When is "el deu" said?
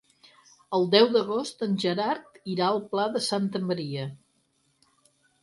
0.77-1.09